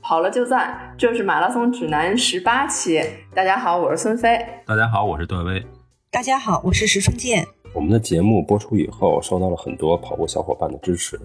[0.00, 3.02] 跑了就赞，这是马拉松指南十八期。
[3.34, 4.38] 大家好，我是孙飞。
[4.66, 5.64] 大家好，我是段威。
[6.10, 7.46] 大家好，我是石春健。
[7.72, 11.18] 我们的节目播出以后，收到了很多跑步小伙伴的支持，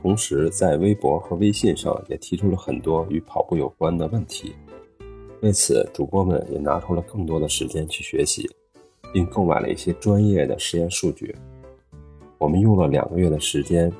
[0.00, 4.54] 同时在微博和微信上也提出了很多与跑步有关的问题。
[5.40, 8.48] 为此，主播们也拿出了更多的时间去学习，
[9.12, 11.34] 并购买了一些专业的实验数据。
[12.38, 13.92] 我们用了两个月的时间，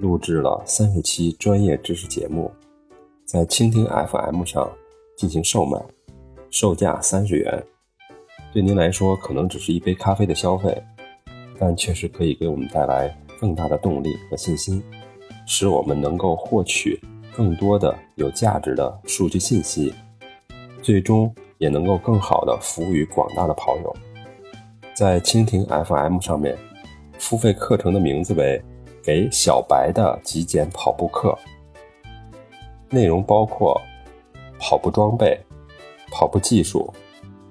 [0.00, 2.50] 录制了三十期专业知识节目，
[3.32, 4.70] 在蜻蜓 FM 上
[5.16, 5.80] 进行售卖，
[6.50, 7.64] 售价三十元。
[8.52, 10.82] 对您来说，可能只是一杯咖啡的消费，
[11.58, 13.08] 但确实可以给我们带来
[13.40, 14.84] 更大的动力和信心，
[15.46, 17.00] 使我们能够获取
[17.34, 19.94] 更多的有价值的数据信息，
[20.82, 23.96] 最终也能够更好的服务于广大的跑友。
[24.92, 26.54] 在蜻蜓 FM 上面。
[27.18, 28.60] 付费课程的名字为
[29.00, 31.38] “给小白的极简跑步课”，
[32.92, 33.80] 内容包括
[34.60, 35.40] 跑步装备、
[36.12, 36.92] 跑步技术、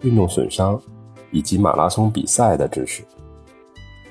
[0.02, 0.82] 运动损伤
[1.32, 3.04] 以及马拉松比赛的知识，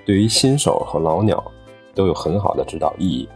[0.04, 1.42] 对于新手和老鸟
[1.94, 3.28] 都有很好的指导意义。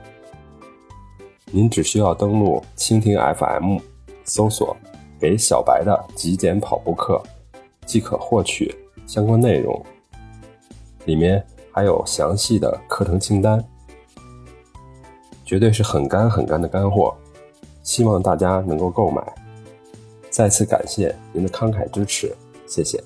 [1.47, 3.79] 您只需要登录蜻蜓 FM，
[4.25, 4.77] 搜索
[5.19, 7.23] “给小白的极简跑步课”，
[7.87, 8.75] 即可获取
[9.07, 9.83] 相关内容，
[11.07, 11.43] 里面。
[11.77, 13.61] 还有详细的课程清单，
[15.45, 17.13] 绝对是很干很干的干货，
[17.85, 19.23] 希望大家能够购买。
[20.29, 22.35] 再次感谢您的慷慨支持，
[22.67, 23.01] 谢谢。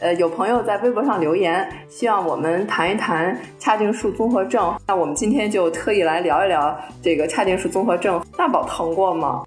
[0.00, 4.74] 呃，有朋友在微博上留言，希望我们谈一谈髂胫束综合症。
[4.86, 8.24] 那我们今天就特意来聊一聊这个髂胫束综合症。
[8.38, 9.44] 大宝疼过吗？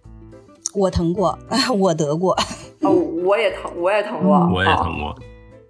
[0.75, 1.35] 我疼过，
[1.79, 2.37] 我得过。
[2.81, 5.15] 哦，我也疼，我也疼过，我也疼过。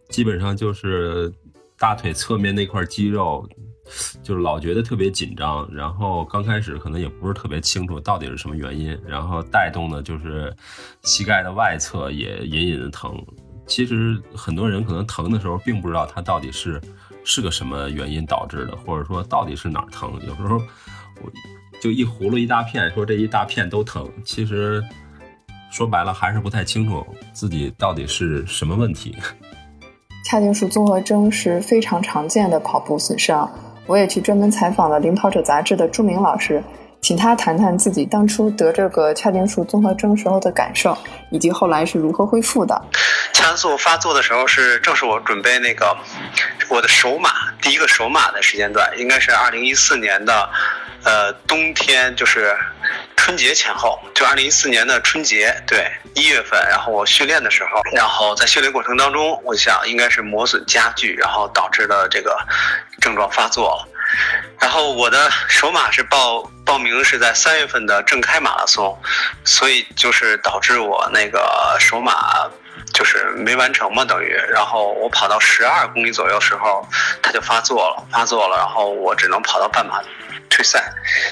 [0.09, 1.33] 基本上就是。
[1.81, 3.47] 大腿侧面那块肌肉，
[4.21, 10.55] 就是老觉得特别紧张，然后刚开始可能也不是特别清楚到底是什么原因，然后带动的就是
[11.03, 13.19] 膝盖的外侧也隐隐的疼。
[13.65, 16.81] 其实很多人可能疼的时候并不知道它到底是
[17.23, 20.11] 是个什么原因导致的，或者说到底是哪儿疼。
[20.27, 20.57] 有时候
[21.21, 21.31] 我
[21.79, 24.83] 就一葫芦一大片，说这一大片都疼，其实
[25.69, 29.15] 说白了还是不太清楚自己到底是什么问题。
[30.25, 33.49] 髂胫束综合征是非常常见的跑步损伤。
[33.89, 36.63] 我也去专门采访了《领跑者》杂志的朱明老师，
[37.01, 40.95] 请他谈谈自己当初得这个髂胫束综合征时候的感受，
[41.31, 42.79] 以及后来是如何恢复的。
[43.33, 45.97] 髂束发作的时候是正是我准备那个
[46.69, 47.31] 我的首马
[47.63, 50.47] 第一个首马的时间段，应该是二零一四年的
[51.03, 52.55] 呃冬天，就是。
[53.19, 62.39] 春节前后，就二零一四年的春节，对一月份，然后我训练的时候，然后在训练过程当中，我想应该是磨损加剧，然后导致了这个
[63.01, 63.87] 症状发作了。
[64.57, 68.97] 然后我的首马是报报名是在三月份的正开马拉松，
[69.43, 72.49] 所以就是导致我那个首马
[72.93, 76.87] 就是没完成嘛，等于，然后我跑到十二公里左右时候，
[77.21, 80.01] 它就发作了，发作了，然后我只能跑到半马。
[80.59, 80.91] 退赛，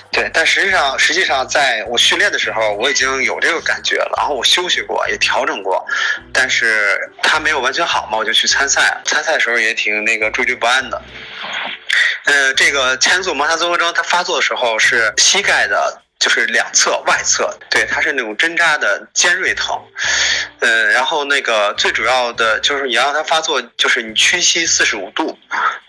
[0.09, 5.85] 对，但实际上，实际上在我训练的时候，我已经有这个感觉了，然后我休息过，也调整过，
[6.31, 11.01] 但是它没有完全好嘛，我就去参赛，参赛的时候也挺那个惴惴不安的。
[12.23, 16.03] 呃，这个前足摩擦综合征它发作的时候是膝盖的。
[16.19, 19.79] 就是两侧外侧，对，它是那种针扎的尖锐疼，
[20.59, 25.37] 呃，然后那个最主要的就是你要让它发作，就是你屈膝四十五度，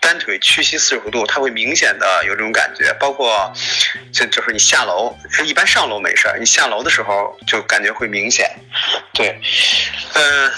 [0.01, 3.53] 单腿屈膝四十五度，它会明显的有这种感觉，包括
[4.13, 8.51] 就就是你下楼，一般上楼没事你下楼的时候就感觉会明显，
[9.15, 9.41] 对，
[10.15, 10.53] 呃，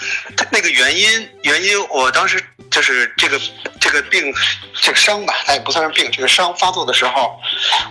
[0.51, 2.43] 那个原因原因我当时。
[2.71, 3.37] 就是这个
[3.81, 4.33] 这个病，
[4.81, 6.09] 这个伤吧，它也不算是病。
[6.13, 7.41] 这个伤发作的时候，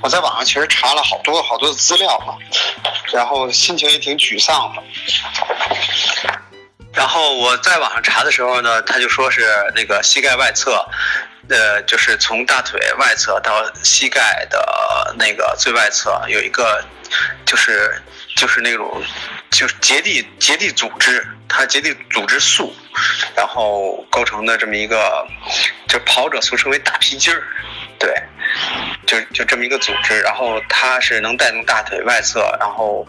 [0.02, 2.35] 我在网上其实查了好多好多的资料嘛，
[3.13, 4.84] 然后心情也挺沮丧的。
[6.94, 10.85] 然后我在网上查的时候呢，他就说是那个膝盖外侧，
[11.50, 16.84] 呃，就是从大腿外侧到膝盖的那个最外侧有一个，
[17.45, 18.01] 就是
[18.36, 19.04] 就是那种
[19.51, 21.27] 就是结缔结缔组织。
[21.51, 22.72] 它结缔组织素，
[23.36, 25.27] 然后构成的这么一个，
[25.88, 27.44] 就跑者俗称为大皮筋儿，
[27.98, 28.13] 对，
[29.06, 33.07] 就就这么一个组织，然后它是能带动大腿外侧，然后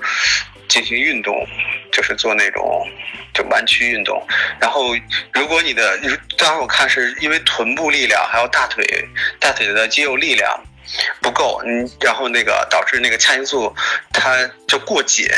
[0.68, 1.46] 进行运动，
[1.92, 2.86] 就是做那种
[3.34, 4.26] 就弯曲运动。
[4.60, 4.94] 然后
[5.32, 5.98] 如果你的，
[6.38, 8.84] 待会儿我看是因为臀部力量还有大腿
[9.38, 10.64] 大腿的肌肉力量
[11.20, 13.74] 不够，嗯，然后那个导致那个髂胫束
[14.12, 15.28] 它就过紧。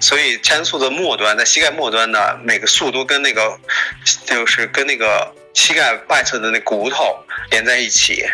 [0.00, 3.58] 所以髂胫束的末端，在膝盖末端呢，每个束都跟那个，
[4.24, 8.24] 就是跟那个膝盖外侧的那骨头连在一起。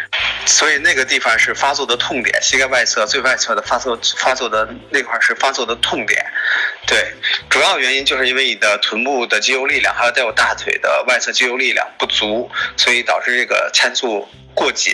[0.46, 6.25] 所以那个地方是发作的痛点，膝盖外侧最外侧的发作发作的那块是发作的痛点。
[6.87, 7.12] 对，
[7.49, 14.93] 主要原因就是因为你的臀部的肌肉力量，还有带有大腿的外侧肌肉力量不足，所以导致这个参数过紧，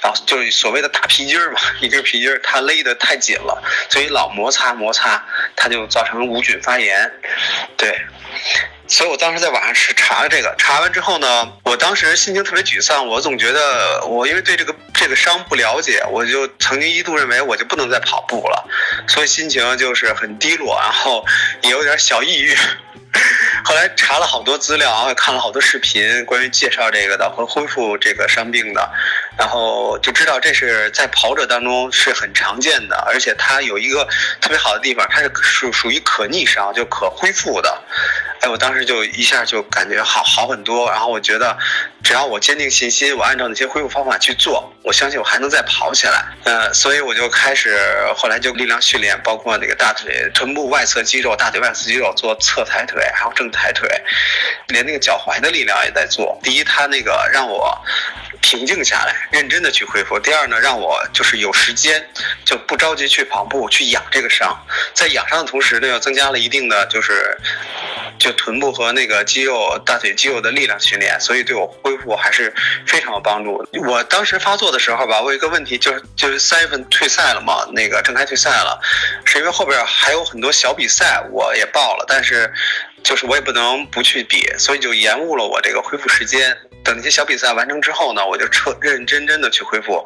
[0.00, 5.24] 然后就是所谓的大皮筋儿嘛，一根皮筋儿它勒得太紧了，所以老摩擦摩擦，
[5.54, 7.12] 它就造成无菌发炎。
[7.76, 8.00] 对。
[8.90, 13.06] 所以我当时在网上是查了这个，查完之后呢，我当时心情特别沮丧。
[13.06, 18.68] 我总觉得我因为对这个这个伤不了解，我就曾经一度认为我就不能再跑步了，
[19.06, 21.24] 所以心情就是很低落，然后
[21.62, 22.56] 也有点小抑郁。
[23.64, 28.90] 后来查了好多资料，然后看了好多视频，关于介绍这个的和恢复这个伤病的，
[29.36, 34.06] 然后就知道这是在跑者当中是很常见的，而且它有一个
[34.40, 37.82] 特别好的地方，它是属属于可逆伤，就可恢复的。
[38.40, 41.58] 哎，我当时就一下就感觉好好很多，然后我觉得
[42.02, 46.24] 只要我坚定信心，我按照那些恢复方法去做，我相信我还能再跑起来。
[46.44, 47.76] 呃，所以我就开始
[48.16, 53.88] 后来就力量训练，包括那个大腿、臀部外侧肌肉、大腿外侧肌肉做侧抬腿，对还有正抬腿，
[54.68, 56.38] 连那个脚踝的力量也在做。
[56.42, 57.76] 第一，它那个让我
[58.42, 62.06] 平静下来，认真的去恢复；第二呢，让我就是有时间
[62.44, 64.54] 就不着急去跑步去养这个伤，
[64.92, 67.38] 在养伤的同时呢，又增加了一定的就是
[68.18, 72.52] 就臀部和那个肌肉、大腿肌肉的力量训练，所以对我恢复还是
[72.86, 73.66] 非常有帮助。
[73.86, 78.78] 我当时发作的时候吧，我有一个问题就是就是三月份退赛了嘛，那个正开退赛了，
[79.24, 82.52] 是因为后边还有很多小比赛我也报了，但是
[83.02, 86.56] 就是我也不能不去比，所以就延误了我这个恢复时间。
[86.82, 90.02] 等那些小比赛完成之后呢，我就彻认认真真的去恢复，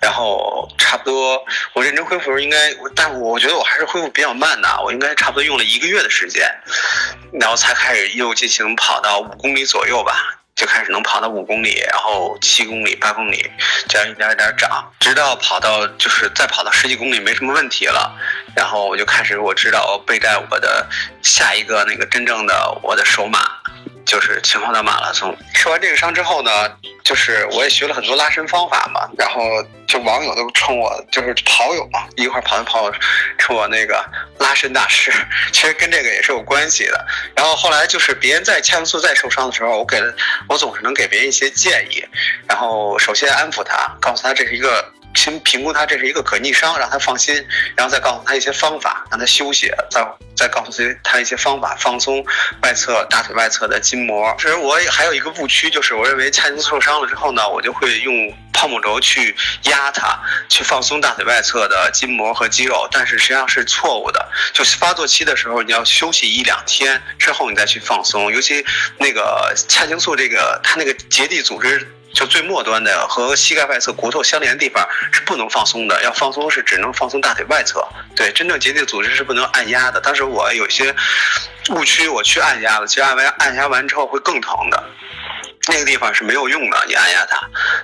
[0.00, 6.48] 然后差不多我认真恢复时候应该，但我觉得我还是恢复比较慢的，我应该差不多用了一个月的时间，
[7.32, 13.48] 然后才开始又进行跑到五公里左右吧，就开始能跑到五公里，然后七公里、八公里，
[13.88, 18.18] 这样一点一点涨，直到跑到就是再跑到十几公里没什么问题了，
[18.56, 20.88] 然后我就开始我知道备战我的
[21.22, 23.46] 下一个那个真正的我的首马。
[24.06, 25.36] 就是秦皇岛马拉松。
[25.54, 26.50] 受完这个伤之后呢，
[27.04, 29.40] 就是我也学了很多拉伸方法嘛，然后
[29.86, 32.94] 就网友都称我就是跑友嘛，一块跑的跑友
[33.36, 34.02] 称我那个
[34.38, 35.12] 拉伸大师。
[35.52, 37.06] 其实跟这个也是有关系的。
[37.34, 40.00] 然后后来就是别人在恰素再受伤的时候，我给
[40.48, 42.02] 我总是能给别人一些建议，
[42.48, 44.92] 然后首先安抚他，告诉他这是一个。
[45.16, 47.34] 先评估他这是一个可逆伤，让他放心，
[47.74, 52.24] 然后再告诉他一些方法，让他休息，再再告诉他一些方法，放松
[52.62, 54.34] 外侧大腿外侧的筋膜。
[54.38, 59.34] 其实我还有一个误区，就是我认为髂筋受伤了之后呢，我就会用泡沫轴去
[59.64, 60.18] 压它，
[60.48, 64.28] 去放松大腿外侧的筋膜和肌肉，但是实际上是错误的。
[64.52, 68.64] 就是发作期的时候，你要休息一两天之后，你再去放松，尤其
[68.98, 71.95] 那个髂胫束这个它那个结缔组织。
[72.16, 77.86] 就最末端的和膝盖外侧骨头相连的地方是不能放松的，要放松是只能放松大腿外侧。
[78.16, 80.00] 对，真正结缔组织是不能按压的。
[80.00, 80.96] 当时我有些
[81.68, 84.82] 误区，我去按压了，其实按完按压完之后会更疼的。
[85.68, 87.38] 那个地方是没有用的，你按压它，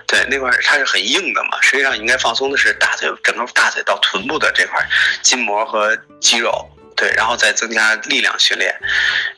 [0.07, 1.61] 对，那块它是很硬的嘛。
[1.61, 4.81] 实际上应该放松的是大腿，整个大腿到臀部的这块
[5.21, 6.67] 筋膜和肌肉。
[7.03, 8.73] 对，然后再增加力量训练。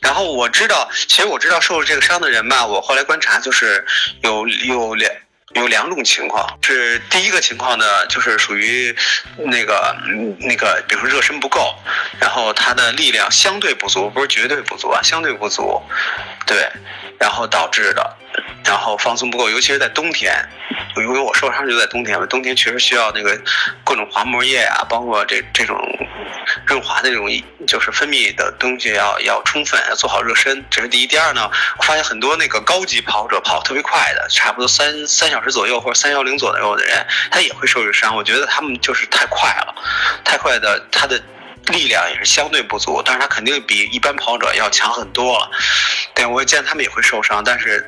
[0.02, 3.82] 然后我知道，其实我知道受了这个伤的人吧，我后来观察就是
[4.20, 5.10] 有有两
[5.54, 6.46] 有两种情况。
[6.60, 8.94] 是第一个情况呢，就是属于
[9.38, 9.96] 那个
[10.40, 11.74] 那个，比如说热身不够，
[12.20, 15.82] 然后他的力量相对不足，不是绝对不足啊，相对不足，
[16.44, 16.70] 对，
[17.18, 18.16] 然后导致的。
[18.64, 20.34] 然后放松不够，尤其是在冬天，
[20.96, 23.38] 因为我受伤就在冬天嘛，冬天确实需要那个
[23.84, 25.76] 各种滑膜液啊，包括这这种
[26.66, 27.28] 润滑的这种
[27.66, 31.06] 就是分泌的东西要要充分，要做好热身，这是第一。
[31.06, 38.16] 第二呢，我发现很多那个高级跑者跑特别快的，差不多三三小时左右或者三幺零左右的人，他也会受这伤。
[38.16, 39.74] 我觉得他们就是太快了，
[40.24, 41.22] 太快的，他的
[41.66, 45.50] 力量也是相对不足，但是他肯定比一般跑者要强很多了。
[46.14, 47.86] 对我见他们也会受伤，但是。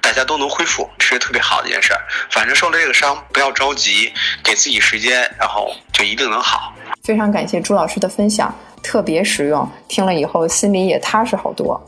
[0.00, 2.00] 大家都能恢复，是特别好的一件事儿。
[2.30, 4.12] 反正受了这个伤，不要着急，
[4.42, 6.74] 给自己时间，然后就一定能好。
[7.02, 11.80] 非常感谢朱老师的分享，特别实用，听了以后心里也踏实好多。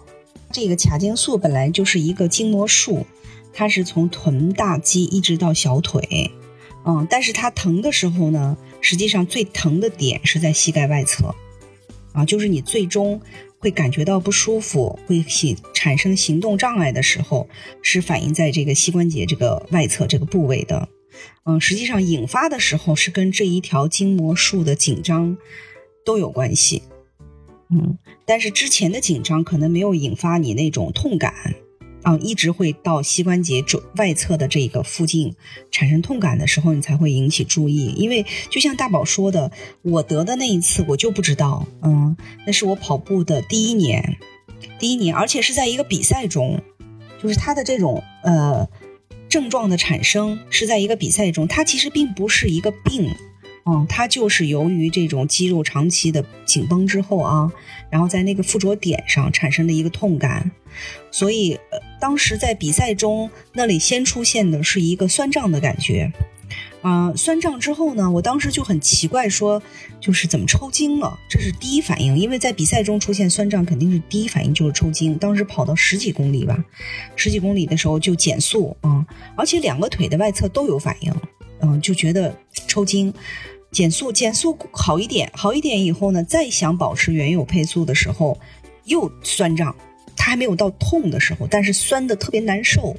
[0.52, 3.06] 这个髂胫束本来就是一个筋膜束，
[3.54, 6.32] 它是从臀大肌一直到小腿，
[6.84, 11.34] 嗯，但是它疼的时候呢，实际上最疼的点是在膝盖外侧，
[12.12, 13.20] 啊，就是你最终。
[13.60, 17.46] 会感觉到不舒服，会行产生行动障碍的时候，
[17.82, 20.88] 是反映在这个膝关节这个外侧这个部位的。
[21.44, 25.36] 嗯，实际上引发的时候是跟这一条筋膜束的紧张
[26.04, 26.82] 都有关系。
[27.68, 31.54] 嗯，但是之前的紧张可能没有引发你那种痛感。
[32.02, 35.34] 啊，一直会到膝关节周外侧的这个附近
[35.70, 37.92] 产生痛感的时候，你才会引起注意。
[37.96, 39.52] 因为就像大宝说的，
[39.82, 42.16] 我得的那一次我就不知道，嗯，
[42.46, 44.16] 那是我跑步的第一年，
[44.78, 46.62] 第一年，而且是在一个比赛中，
[47.22, 48.68] 就是它的这种呃
[49.28, 53.14] 症状的产生是在一个比赛中，它其实并不是一个病。
[53.66, 57.52] 嗯，它就是由于这种肌肉长期的紧绷之后啊，
[57.90, 60.50] 然后在那个附着点上产生的一个痛感，
[61.10, 66.12] 所以呃，当时在比赛中那里先出现的是一个酸胀的感觉，
[66.82, 69.62] 啊，酸胀之后呢，我当时就很奇怪，说
[70.00, 76.64] 就是怎么抽筋了，这是第一反应，因为在比赛中出现酸胀肯定是第一反应就是抽筋，当时跑到十几公里吧，
[77.16, 79.04] 十几公里的时候就减速啊，
[79.36, 81.12] 而且两个腿的外侧都有反应，
[81.60, 82.36] 嗯，就觉得
[82.66, 83.12] 抽筋。
[83.72, 88.36] 减速，减速好一点，好一点以后呢，再想保持原有配速的时候，
[88.82, 89.72] 又酸胀。
[90.22, 92.94] 它还没有到痛的时候，但是酸的特别难受，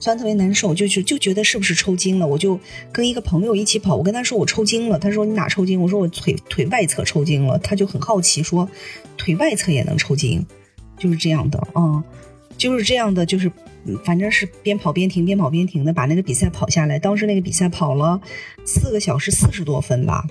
[0.00, 2.26] 酸特别难受，就就就觉得是不是抽筋了？
[2.26, 2.58] 我就
[2.90, 5.78] 跟一个朋友一起跑，我跟他说我抽筋了，他说你哪抽筋？
[5.78, 8.66] 我说我腿腿外侧抽筋了，他就很好奇说
[9.18, 10.46] 腿外侧也能抽筋，
[10.98, 12.02] 就是这样的啊，
[12.56, 13.52] 就是这样的，就是。
[14.04, 16.98] 反正是边跑边停，边跑边停的把那个比赛跑下来。
[16.98, 18.20] 当时那个比赛跑了
[18.66, 20.26] 四个小时四十多分吧。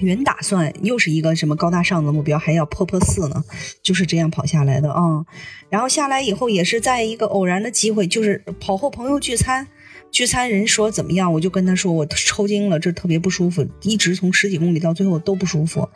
[0.00, 3.44] 原打算又是一个什么高大上的目标，还要破破四呢，
[3.82, 5.24] 就是这样跑下来的啊。
[5.68, 9.66] 然后下来以后也是在一个偶然的机会，就是跑后朋友聚餐，
[10.10, 15.88] 聚餐人说怎么样，我就跟他说我抽筋了，这特别不舒服，一直从十几公里到最后都不舒服。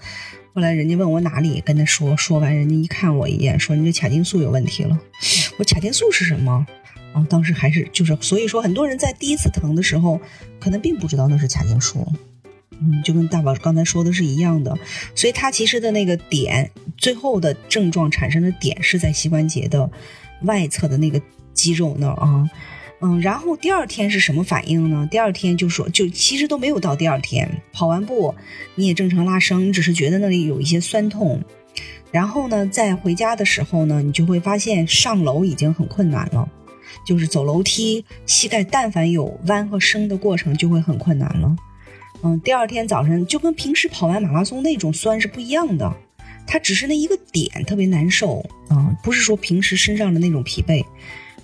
[0.54, 4.98] 后来人家问我哪里，跟他说，说完人家一看我一眼，说你这髂胫束有问题了。
[5.58, 6.66] 我髂胫束是什么？
[7.12, 10.20] 啊，当时还是就是，所以说很多人在第一次疼的时候，
[10.60, 12.06] 可能并不知道那是髂胫束。
[12.80, 14.76] 嗯，就跟大宝刚才说的是一样的。
[15.14, 19.90] 所以它其实的那个点，最后的症状产生的点是在膝关节的
[20.42, 21.20] 外侧的那个
[21.52, 22.48] 肌肉那儿啊。
[23.00, 25.06] 嗯，然后第二天是什么反应呢？
[25.08, 28.34] 第二天就说，就其实都没有到第二天，跑完步
[28.74, 31.40] 你也正常拉伸，只是觉得那里有一些酸痛。
[32.10, 36.48] 然后呢，在回家的时候呢，你就会发现上楼已经很困难了，
[37.06, 41.54] 就是走楼梯，膝盖但凡有弯和升的过程就会很困难了。
[42.22, 45.92] 嗯，第二天早晨就跟平时跑完马拉松那种酸是不一样的，
[46.46, 50.84] 它只是那一个点特别难受啊，不是说平时身上的那种疲惫。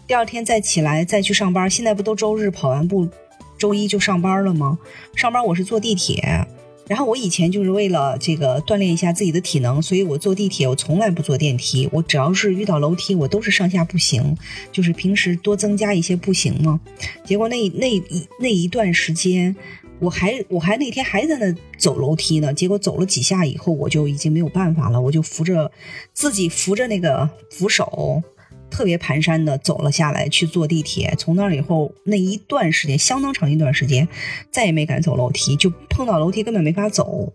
[0.06, 3.08] 第二天再起来再去上班，现在不都周日跑完步，
[3.56, 4.78] 周一就上班了吗？
[5.14, 6.46] 上班我是坐地铁，
[6.88, 14.36] 然后我以前就是为了这个锻炼一下自己的体能，所以我坐地铁我从来不坐电梯，我只要是遇到楼梯我都是上下步行，
[14.70, 16.78] 就是平时多增加一些步行嘛。
[17.24, 18.02] 结果那那一
[18.38, 19.56] 那一段时间，
[20.04, 25.70] 我还我还那天还在那走楼梯呢，结果走了几下以后我就已经没有办法了，我就扶着
[26.12, 28.22] 自己扶着那个扶手。
[28.70, 31.14] 特别蹒跚的走了下来，去坐地铁。
[31.16, 34.08] 从那以后，那一段时间相当长一段时间，
[34.50, 37.32] 再也没敢走楼梯，就碰到楼梯根本没法走。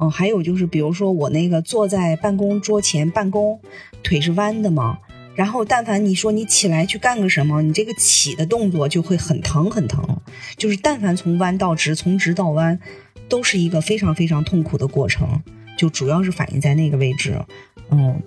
[0.00, 3.60] 嗯，还有就是，比如说我那个坐在办公桌前办公，
[4.02, 4.98] 腿是弯的嘛，
[5.40, 10.20] 然后但凡你说你起来去干个什么，你这个起的动作就会很疼很疼。
[10.58, 12.78] 就是但凡从弯到直，从直到弯，
[13.26, 15.40] 都是一个非常非常痛苦的过程。
[15.78, 17.42] 就主要是反映在那个位置，
[17.90, 18.22] 嗯，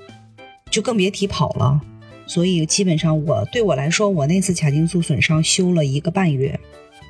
[0.72, 1.79] 就更别提跑了。
[2.25, 6.60] 所以基本上，我对我来说，我那次髂胫束损伤休了一个半月，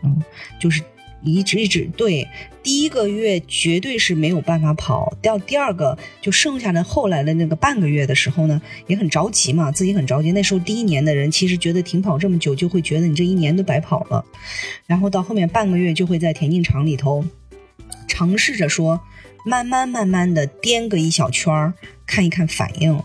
[0.03, 0.21] 嗯，
[0.59, 0.81] 就是
[1.23, 2.27] 一直一直对，
[2.61, 10.31] 第一个月绝对是没有办法跑，到第二个就剩下的后来的那个半个月的时候呢，也很着急嘛，自己很着急。
[10.31, 14.23] 那时候第一年的人其实觉得停跑这么久，就会觉得你这一年都白跑了，
[14.85, 17.23] 然后到后面半个月就会在田径场里头
[18.07, 18.99] 尝试着说，
[19.45, 21.73] 慢慢慢慢的颠个一小圈儿，
[22.05, 23.01] 看一看反应。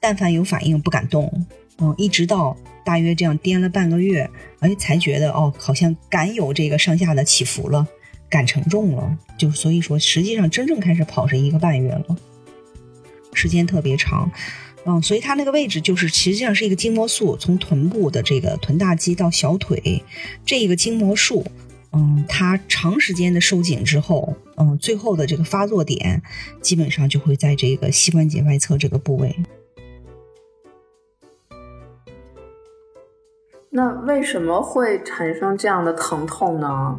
[0.00, 1.46] 但凡有反应，不敢动，
[1.78, 4.28] 嗯，一直到大约这样颠了半个月，
[4.60, 7.86] 哎，才觉得哦，好像敢有这个上下的起伏了，
[8.28, 12.16] 敢承重了，就所以说，实际上真正开始跑是一个半月了，
[13.32, 14.30] 时间特别长，
[14.84, 20.02] 嗯，所以它那个位置就是实际上是一个筋膜束，从臀部的这个臀大肌到小腿，
[20.44, 21.46] 这个筋膜束，
[21.92, 26.22] 嗯，它长时间的收紧之后，嗯，最后的这个发作点
[26.60, 29.34] 基本上就会在这个膝关节外侧这个部位。
[33.74, 36.98] 那为什么会产生这样的疼痛呢？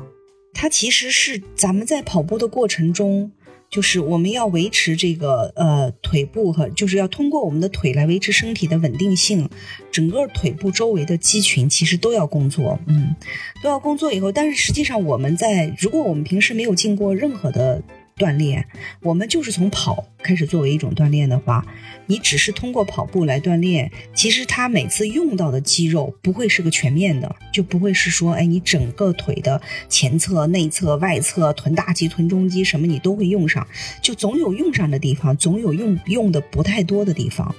[0.55, 3.31] 它其实是咱们在跑步的过程中，
[3.69, 9.47] 就是我们要维持这个呃腿部和，就是要通过我们的腿来维持身体的稳定性。
[9.91, 13.15] 整个腿部周围的肌群其实都要工作，嗯，
[13.61, 17.83] 都要工作以后，但是实际上我们在如果我们平时没有进过任何的
[18.17, 18.65] 锻炼，
[19.01, 21.65] 我们就是从跑开始作为一种锻炼的话，
[22.05, 33.67] 你只是通过跑步来锻炼，其实它每次用到的肌肉不会是个全面的，就不会是说，哎，你整个腿的前侧、内侧、外侧、臀大肌、臀中肌什么你都会用上，
[34.01, 37.55] 就总有用上的地方，总有用用的不太多的地方。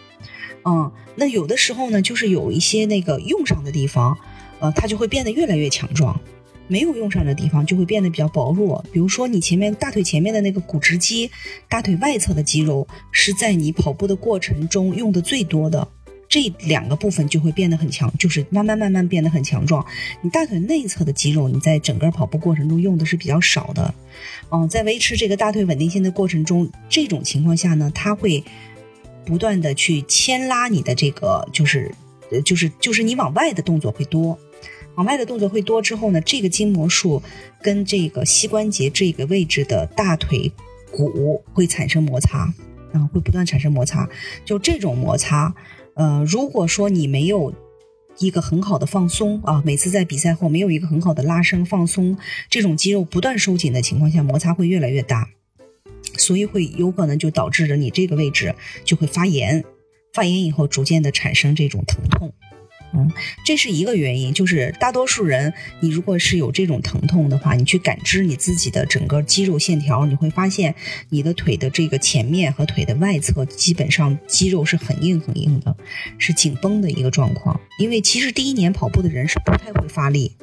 [0.67, 4.17] 嗯，那有的时候呢，就是有一些那个用上的地方，
[4.61, 6.19] 呃，它就会变得越来越强壮。
[6.67, 11.31] 没有用上的地方就会变得比较薄弱，比如说你前面大腿前面的那个股直肌，
[11.69, 15.87] 大腿外侧的肌肉是在你跑步的过程中用的最多的，
[16.29, 19.85] 这两个部分就会变得很强，就是慢慢慢慢变得很强壮。
[20.23, 23.95] 你大腿内侧的肌肉，你在整个跑步过程中用的是比较少的，
[24.51, 28.43] 嗯，在维持这个大腿稳定性的过程中，这种情况下呢，它会
[29.27, 31.95] 不断的去牵拉你的这个，就是
[32.31, 34.39] 呃，就是就是你往外的动作会多。
[34.97, 37.23] 往外的动作会多之后呢，这个筋膜束
[37.63, 40.53] 跟这个膝关节这个位置的大腿
[40.93, 42.53] 骨会产生摩擦，
[42.93, 44.09] 啊，会不断产生摩擦。
[44.45, 45.55] 就这种摩擦，
[45.95, 47.53] 呃，如果说你没有
[48.19, 52.17] 一个很好的放松啊，每次在比赛后没有一个很好的拉伸放松，
[52.49, 55.31] 这种肌肉不断收紧的情况下，摩擦会越来越大，
[56.17, 59.65] 所以会有可能就导致着你这个位置就会发炎，
[60.13, 62.33] 发炎以后逐渐的产生这种疼痛。
[62.97, 63.11] 嗯，
[63.45, 70.75] 这是一个原因，就是大多数人，你如果是有这种疼痛的话，你去感知你自己的整个肌肉线条，你会发现
[71.09, 75.77] 你的腿的这个前面和腿的外侧基本上肌肉是很硬很硬的，
[76.19, 77.61] 是紧绷的一个状况。
[77.79, 80.37] 因为其实第一年跑步的人是不太会发力，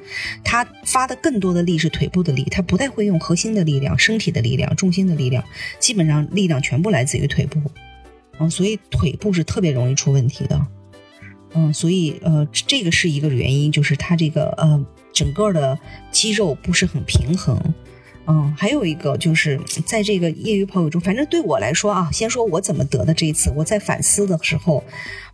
[0.43, 5.41] 他发的更多的力是腿部的力，他不太会用核心的力量、身体的力量、重心的力量，
[5.79, 7.61] 基本上力量全部来自于腿部，
[8.39, 10.67] 嗯，所以腿部是特别容易出问题的。
[11.53, 15.77] 嗯，所以呃，这个是一个原因，就是它这个呃，整个的
[16.11, 17.59] 肌肉不是很平衡。
[18.27, 24.83] 嗯，还有一个就是在这个业余跑友中，反正对我来说啊，先说我怎么得的这一次，我在反思的时候，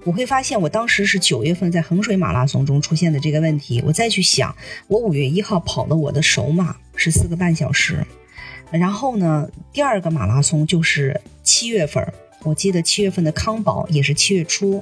[0.05, 3.83] 我会发现我当时是九月份在衡水马拉松中出现的这个问题。
[3.85, 4.55] 我再去想，
[4.87, 8.07] 我五月一号跑的我的首马是四个半小时，
[8.71, 12.11] 然后呢，第二个马拉松就是七月份，
[12.43, 14.81] 我记得七月份的康宝也是七月初。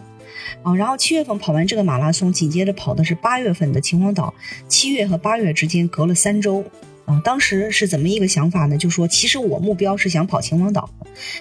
[0.64, 4.34] 啊，然后七月份跑完这个马拉松，紧接着跑的是八月份的秦皇岛。
[4.68, 6.64] 七月和八月之间隔了三周，
[7.06, 8.78] 啊，当时是怎么一个想法呢？
[8.78, 10.90] 就说其实我目标是想跑秦皇岛，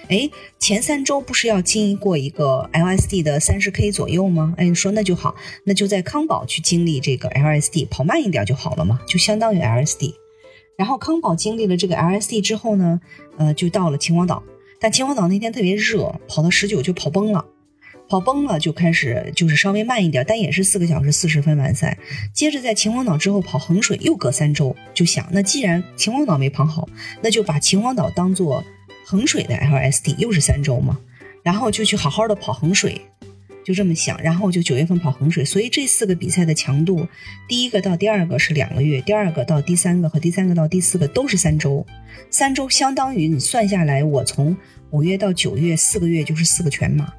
[0.09, 4.53] 哎，前三周不是要经过一个 LSD 的三十 K 左右吗？
[4.57, 10.13] 哎，说那就好，那就在康宝去经历这个 LSD，跑慢一点就好了嘛，就相当于 LSD。
[10.77, 12.99] 然后康宝经历了这个 LSD 之后呢，
[13.37, 14.43] 呃，就到了秦皇岛，
[14.79, 17.45] 但秦皇岛那天特别热，跑到十九就跑崩了。
[18.07, 21.97] 跑崩了就开始就是稍微慢一点，但也是四个小时四十分完赛。
[22.33, 26.87] 接着在秦皇岛之后跑衡水，又隔三周，就想那既然秦皇岛没跑好，
[27.21, 28.63] 那就把秦皇岛当做
[29.05, 30.99] 衡水的 LSD，又是三周嘛，
[31.43, 33.01] 然后就去好好的跑衡水，
[33.63, 35.43] 就这么想，然后就九月份跑衡水。
[35.43, 37.07] 所以这四个比赛的强度，
[37.47, 41.85] 第一个到第二个是两个月，第二个到第三个和第三个到第四个都是三周，
[42.29, 44.55] 三周相当于你算下来，我从
[44.91, 47.11] 五月到九月四个月就是四个全马。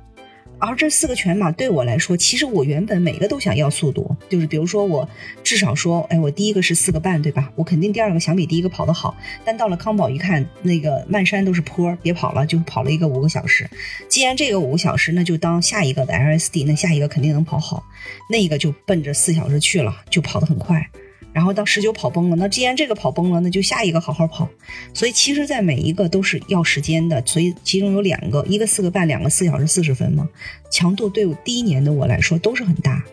[0.59, 5.09] 而这四个全马对我来说，其实我原本每个都想要速度，就是比如说我
[5.45, 7.53] 至少说，哎，我第一个是四个半，对吧？
[7.57, 9.14] 我肯定第二个想比第一个跑得好。
[9.45, 13.69] 但到了康宝一看，那个漫山都是坡，别跑了，就跑了一个五个小时。
[14.09, 17.85] 既然这个五个小时，那就当下一个的 LSD，那下一个肯定能跑好，
[18.31, 20.88] 那个就奔着四小时去了，就跑得很快。
[21.37, 24.49] 然后到十九跑崩了，那既然这个跑崩了，那就下一个好好跑。
[24.94, 27.22] 所以其实，在每一个都是要时间的。
[27.27, 30.27] 所以其中有两个，一个四个半，两个四小时四十分嘛，
[30.70, 33.05] 强度对我第一年的我来说都是很大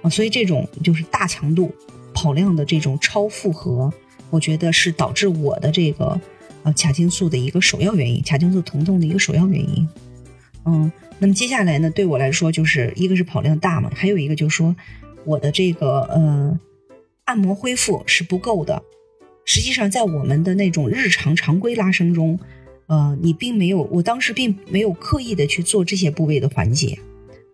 [0.00, 0.08] 啊。
[0.08, 1.70] 所以这种就是大强度
[2.14, 3.92] 跑量的这种超负荷，
[4.30, 6.18] 我觉得是导致我的这个
[6.62, 9.86] 呃髂筋束的一个首要原因，髂筋束疼痛的一个首要原因。
[10.64, 14.74] 嗯，那么接下来呢，对我来说就是一个是跑量大嘛，还有一个就是说
[15.26, 16.58] 我的这个呃。
[17.30, 18.82] 按摩恢复是不够的，
[19.44, 22.40] 实际上在我们的那种日常常规拉伸中，
[22.88, 26.98] 呃，你并没有，我当时并没有刻意的去做这些部位的缓解。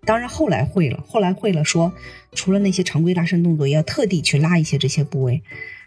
[0.07, 1.93] 当然后来会了，后来会了，说
[2.33, 5.43] 除了那些常规拉伸动作，也要特地去拉一些这些部位。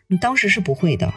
[0.05, 1.11] 你当时是不会的。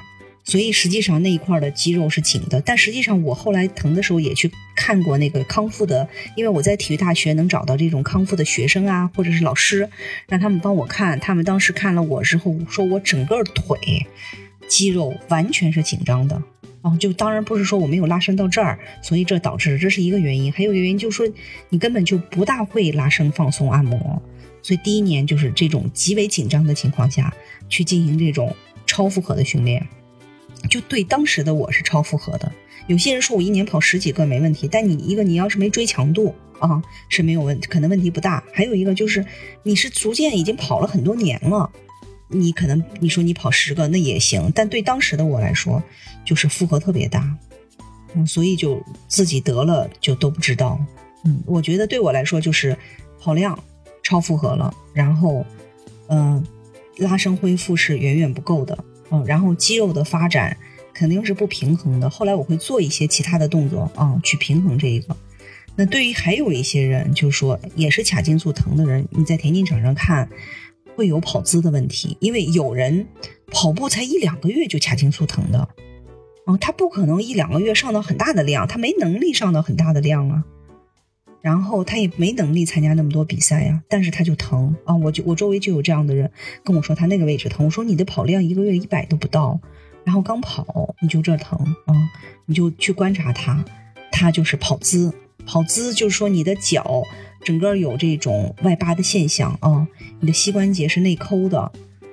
[0.45, 9.89] 所以实际上那一块的肌肉是紧的，但实际上我后来疼的时候也去看过那个康复的，因为我在体育大学能找到这种康复的学生啊，或者是老师，
[10.29, 11.19] 让他们帮我看。
[11.21, 13.79] 他们当时看了我之后，说我整个腿
[14.69, 16.43] 肌肉完全是紧张的，
[16.81, 20.53] 哦，就当然不是说我没有拉伸到这儿，所以这导致这是一个原因。
[20.53, 21.33] 还有一个原因就是说
[21.69, 24.21] 你根本就不大会拉伸、放松、按摩，
[24.61, 27.33] 所以第一年就是这种极为紧张的情况下
[27.69, 29.87] 去进行这种超负荷的训练。
[30.69, 32.51] 就对当时的我是超负荷的。
[32.89, 38.43] 有些人说我一年跑十几个没问题，但你一个你要是没追强度啊是没有问，可能问题不大。
[38.53, 39.25] 还有一个就是
[39.63, 41.71] 你是逐渐已经跑了很多年了，
[42.29, 45.83] 你可能你说你跑十个那也行，但对当时的我来说
[46.25, 47.37] 就是负荷特别大，
[48.15, 50.79] 嗯，所以就自己得了就都不知道。
[51.25, 52.77] 嗯，我觉得对我来说就是
[53.21, 53.57] 跑量
[54.03, 55.47] 超负荷了，然后
[56.09, 56.45] 嗯
[56.97, 58.77] 拉伸恢复是远远不够的，
[59.13, 60.57] 嗯，然后肌肉的发展。
[60.95, 62.11] 肯定是不平衡的。
[62.11, 65.17] 后来我会做一些其他的动作啊，去平衡这一个。
[65.75, 70.29] 那对于还有一些人，就是说也是髂胫束疼的人，你在田径场上看
[70.95, 73.07] 会有跑姿的问题，因为有人
[73.47, 75.67] 跑步才一两个月就髂胫束疼的，
[76.47, 80.45] 嗯，他不可能一两个月上到很大的量，他没能力上到很大的量啊。
[81.43, 84.95] 然后他也没能力参加那么多比赛呀，但是他就疼啊。
[84.95, 86.31] 我就我周围就有这样的人
[86.65, 89.61] 跟我说他那个位置疼，我说你的跑量一个月一百都不到。
[90.05, 91.95] 然后刚跑你就这疼啊，
[92.47, 93.65] 你就去观察他，
[94.11, 95.13] 他就是跑姿，
[95.47, 97.05] 跑姿就是说你的脚
[97.45, 99.87] 整个有这种外八的现象啊，
[100.19, 101.71] 你的膝关节是内扣的，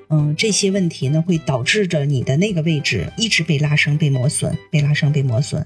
[0.09, 5.65] 嗯，这些问题呢会导致着你的那个位置一直被拉伸、被磨损、被拉伸、被磨损，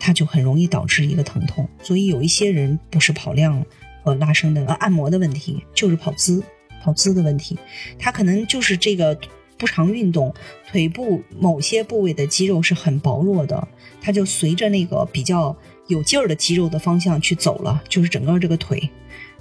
[0.00, 1.68] 它就很容易导致一个疼痛。
[1.80, 3.64] 所以有一些人不是跑量
[4.02, 6.42] 和拉伸的呃按摩的问题，就是跑姿、
[6.82, 7.56] 跑姿的问题，
[7.98, 9.16] 他可能就是这个。
[9.60, 10.34] 不常运动，
[10.70, 13.68] 腿部某些部位的肌肉是很薄弱的，
[14.00, 15.54] 它就随着那个比较
[15.86, 18.88] 有劲儿的肌肉的方向去走了，就是整个这个腿，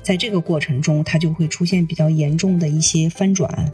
[0.03, 3.71] 在这个过程中，它就会出现比较严重的一些翻转，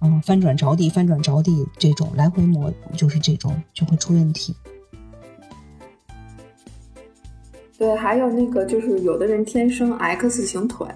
[0.00, 4.56] 嗯，翻转着地，翻转着地这种来回磨，就是这种就会出问题。
[7.82, 10.86] 对，还有那个就是有的人天生 X 型腿，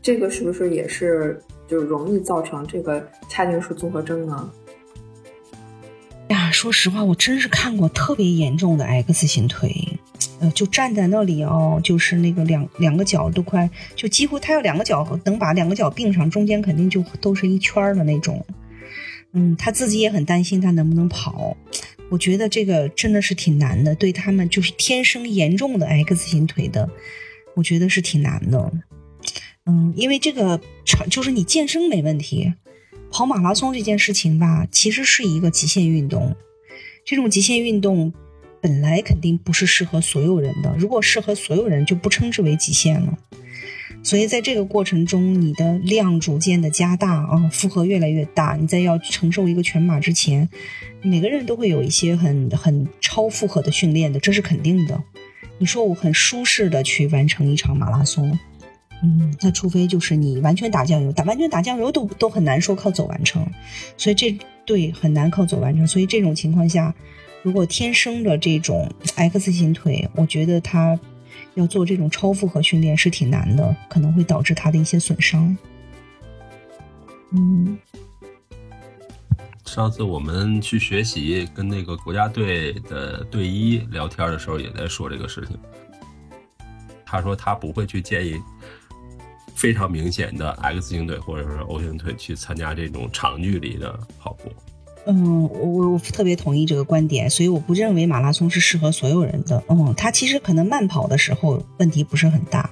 [0.00, 1.42] 这个是不是也是？
[1.66, 4.48] 就容易造成这个髂胫束综合征呢？
[6.28, 9.72] 呀，说实话，我真是看过特别严重的 X 型腿，
[10.38, 18.44] 呃，就站在那里哦，就是那个两两个脚都快，就几乎他要两个脚能把两个脚并上，中间肯定就都是一圈的那种。
[19.32, 21.56] 嗯，他自己也很担心他能不能跑。
[22.10, 26.90] 我觉得这个真的是挺难的，对他们就是天生严重的 X 型腿的，
[27.54, 28.72] 我觉得是挺难的。
[29.66, 32.52] 嗯，因为这个长就是你健身没问题，
[33.10, 36.34] 跑马拉松这件事情吧，其实是一个极限运动。
[37.04, 38.12] 这种极限运动
[38.60, 43.16] 本来肯定不是适合所有人的，如果适合所有人，就不称之为极限了。
[44.02, 50.48] 所以在这个过程中，你的量逐渐的加大啊，负荷越来越大，你在要承受一个全马之前，
[51.02, 55.02] 每个人都会有一些很很超负荷的训练的，这是肯定的。
[55.58, 58.38] 你说我很舒适的去完成一场马拉松。
[59.02, 63.46] 嗯，那除非就是你完全打酱油，打完全打酱油都都很难说靠走完成，
[63.96, 64.36] 所以这
[64.66, 65.86] 对很难靠走完成。
[65.86, 66.94] 所以这种情况下，
[67.42, 71.00] 如果天生的这种 X 型腿，我觉得他
[71.60, 75.56] 要做这种超负荷训练是挺难的，可能会导致他的一些损伤。
[77.32, 77.78] 嗯，
[79.64, 85.56] 上次我们去学习跟那个国家队的队医聊天的时候，也在说这个事情。
[87.04, 88.40] 他说他不会去建议。
[89.52, 94.50] 非常明显的 X 型腿或者是 O 型腿去参加这种长距离的跑步。
[95.06, 99.62] 嗯，我我特别同意这个观点，所以我不认为马拉松是适合所有人的。
[99.68, 102.70] 嗯，它其实可能慢跑的时候问题不是很大。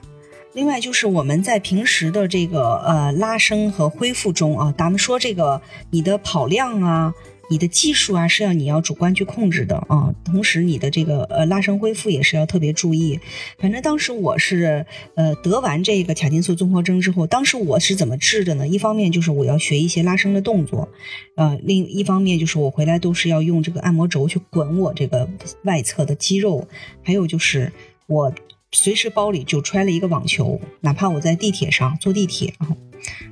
[0.54, 5.60] 另外就是我们在平时的这个呃拉伸和恢复中啊，咱们说这个
[5.90, 7.14] 你的跑量啊。
[7.50, 13.18] 你的技术啊是要你要主观去控制的啊，同时你的这个呃拉伸恢复也是要特别注意。
[13.58, 14.84] 反正当时我是
[15.14, 18.68] 呃得完这个髂胫束综合征之后，当时我是怎么治的呢？
[18.68, 20.88] 一方面就是我要学一些拉伸的动作，
[21.36, 25.28] 呃，另一方面就是我回来都是要用这个按摩轴去滚我这个
[25.64, 26.68] 外侧的肌肉，
[27.02, 27.72] 还有就是
[28.06, 28.32] 我
[28.72, 32.76] 随时包里就揣了一个网球，哪怕我在地铁上坐地铁啊。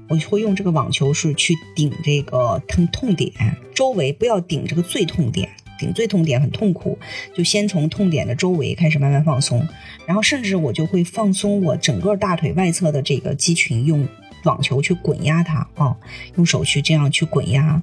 [0.09, 3.33] 我会用这个网球是去顶这个疼痛点，
[3.74, 5.48] 周围不要顶这个最痛点，
[5.79, 6.98] 顶最痛点很痛苦，
[7.35, 9.66] 就先从痛点的周围开始慢慢放松，
[10.07, 14.07] 然后甚至我就会放松我整个大腿外侧的这个肌群，用
[14.44, 15.96] 网球去滚压它啊，
[16.37, 17.83] 用手去这样去滚压，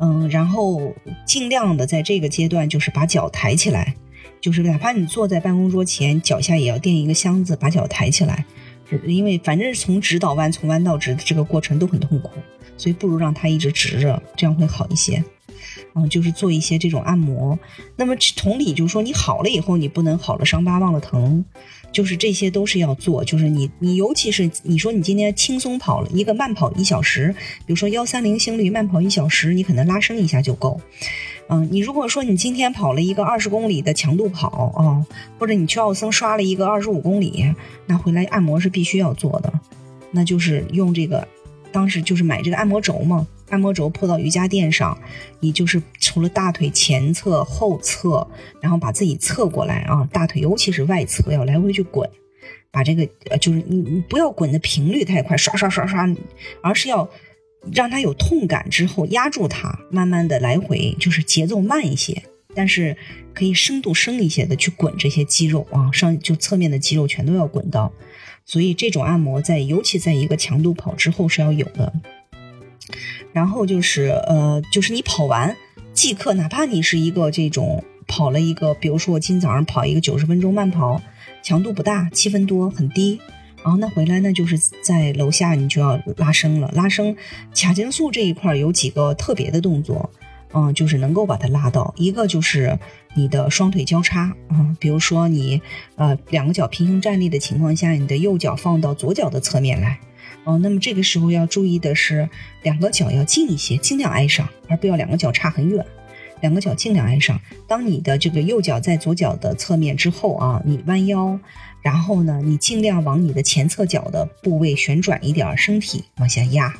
[0.00, 0.92] 嗯，然后
[1.24, 3.94] 尽量的在这个阶段就是把脚抬起来，
[4.40, 8.44] 就是哪怕你坐在办公桌前，脚下也要垫一个箱子，把脚抬起来。
[9.04, 12.30] 因为反正是从直到弯，从弯到直的这个过程都很痛苦，
[12.76, 15.22] 所以不如让它一直直着，这样会好一些。
[15.94, 17.58] 嗯，就是做一些这种按摩。
[17.96, 21.44] 那么同理，就是说你好了以后，你不能好了伤疤忘了疼，
[21.92, 23.22] 就是这些都是要做。
[23.24, 27.34] 就是你你尤其是你说你今天轻松跑了一个慢跑一小时，
[27.66, 30.80] 比如说幺三零心率慢跑一小时，你可能拉伸一下就够。
[31.48, 35.04] 嗯，你如果说你今天跑了一个二十公里的强度跑啊，
[35.38, 37.54] 或者你去奥森刷了一个二十五公里，
[37.86, 39.52] 那回来按摩是必须要做的，
[40.12, 41.28] 那就是用这个，
[41.70, 43.26] 当时就是买这个按摩轴嘛。
[43.52, 44.98] 按摩轴铺到瑜伽垫上，
[45.38, 48.26] 你就是除了大腿前侧、后侧，
[48.62, 52.08] 然后把自己侧过来啊，大腿尤其是外侧要来回去滚，
[52.70, 56.08] 把这个呃，就是你你不要滚的频率太快，刷刷刷刷，
[56.62, 57.06] 而是要
[57.70, 62.22] 让它有痛感之后压住它，慢慢的来回，就是节奏慢一些，
[62.54, 62.96] 但是
[63.34, 67.92] 可以深度深一些的去滚这些肌肉啊，上就侧面的肌肉全都要滚到，
[68.46, 71.92] 所以这种按摩在尤其在一个强度跑之后是要有的。
[73.32, 75.56] 然后就是呃，就是你跑完
[75.92, 81.00] 即刻，哪怕你是一个这种跑了一个，比如说我今天早上跑一个九十分钟慢跑，
[81.42, 83.20] 强度不大，七分多，很低。
[83.62, 86.68] 然后那回来呢，就是在楼下你就要拉伸了。
[86.74, 87.14] 拉伸
[87.54, 90.10] 髂胫束这一块有几个特别的动作，
[90.52, 91.94] 嗯，就是能够把它拉到。
[91.96, 92.76] 一个就是
[93.14, 95.62] 你的双腿交叉，嗯，比如说你
[95.94, 100.00] 呃两个脚平行站立的情况下，你的右脚放到左脚的侧面来。
[100.44, 102.28] 哦，那么这个时候要注意的是，
[102.62, 105.84] 两个脚要近一些，尽量挨上，而不要两个脚差很远。
[106.40, 107.40] 两个脚尽量挨上。
[107.68, 111.38] 当你的这个右脚在左脚的侧面之后啊，你弯腰，
[111.80, 116.74] 然后呢，你尽量往你的前侧脚的部位旋转一点，身体往下压。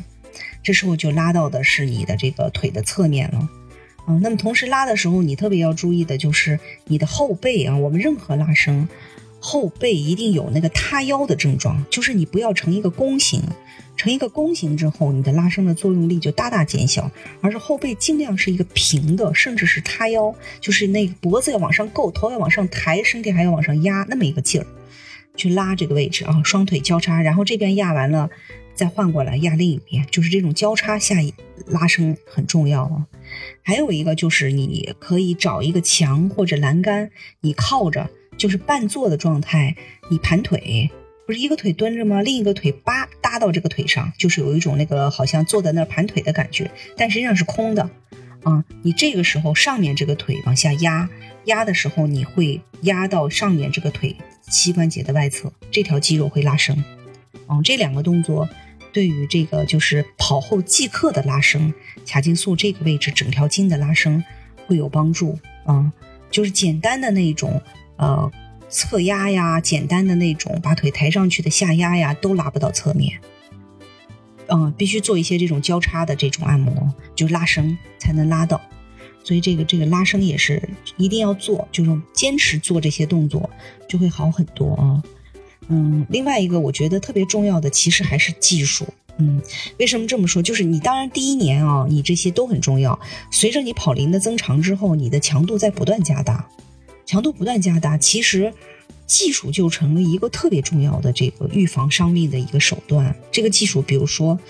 [0.64, 3.48] 这时候就拉到的是你的这个腿的侧面了。
[4.08, 7.76] 嗯，那么同时拉的时候，你特别要注意的就是你的后背啊。
[7.76, 8.88] 我们任何拉伸。
[9.44, 13.42] 后背一定有那个塌腰的症状，就是你不要成一个弓形，
[13.96, 24.66] 成一个弓形之后，你的拉伸的作用力就大大减小，而是后背尽量是一个平的，甚至是塌腰，就是那个脖子要往上够，头要往上抬，身体还要往上压，那么一个劲儿
[25.36, 28.30] 去拉这个位置啊，双腿交叉，然后这边压完了，
[28.76, 31.16] 再换过来压另一边，就是这种交叉下
[31.66, 33.06] 拉伸很重要啊。
[33.64, 38.08] 还有一个就是你可以找一个墙或者栏杆，你靠着。
[38.36, 39.76] 就是半坐的状态，
[40.08, 40.90] 你盘腿，
[41.26, 42.20] 不是一个腿蹲着吗？
[42.22, 47.88] 另一个腿扒搭到这个腿上，就是有一种那个好像坐在那儿盘腿的感觉，但实际上是空的，
[48.42, 51.08] 啊，你这个时候上面这个腿往下压，
[51.44, 54.16] 压的时候你会压到上面这个腿
[54.50, 56.76] 膝关节的外侧，这条肌肉会拉伸，
[57.46, 58.48] 啊，这两个动作
[58.92, 61.72] 对于这个就是跑后即刻的拉伸，
[62.04, 64.24] 髂胫束这个位置整条筋的拉伸
[64.66, 65.92] 会有帮助，啊，
[66.30, 67.62] 就是简单的那一种。
[67.96, 68.30] 呃，
[68.68, 73.20] 侧压呀，简单的那种把腿抬上去的下压呀，都拉不到侧面。
[74.48, 78.60] 嗯，必须做一些这种交叉的这种按摩，就拉伸才能拉到。
[79.24, 83.48] 所以这个这个拉伸也是一定要做，就是坚持做这些动作
[83.88, 85.02] 就会好很多啊。
[85.68, 88.84] 嗯，另外一个我觉得特别重要的其实还是技术。
[89.18, 89.40] 嗯，
[89.78, 90.42] 为什么这么说？
[90.42, 92.98] 就是你当然第一年啊，你这些都很重要。
[93.30, 96.48] 随着你跑龄的增长之后，你的强度在不断加大。
[97.12, 98.54] 强度不断加大，其实
[99.06, 103.14] 技术就成了一个特别重要的这个预防伤病的一个手段。
[103.30, 104.40] 这个技术，比如说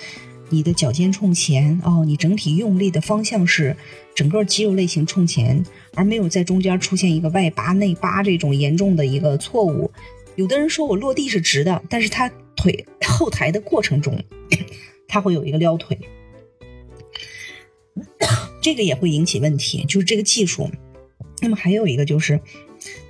[0.48, 3.76] 你的脚尖冲前哦，你整体用力的方向是
[4.14, 9.90] 整个肌肉类型冲前，而没有在中间出现一个外八内八这种严重的一个错误。
[10.36, 14.22] 有的人说我落地是直的，但是他腿后抬的过程中，
[15.08, 15.98] 他会有一个撩腿，
[18.62, 19.84] 这个也会引起问题。
[19.88, 20.70] 就是这个技术。
[21.42, 22.40] 那么还有一个就是，